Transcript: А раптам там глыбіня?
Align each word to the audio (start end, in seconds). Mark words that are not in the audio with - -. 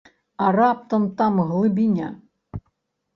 А 0.43 0.45
раптам 0.55 1.03
там 1.19 1.37
глыбіня? 1.49 2.07